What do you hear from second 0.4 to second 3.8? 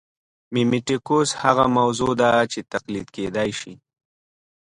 میمیټیکوس هغه موضوع ده چې تقلید کېدای شي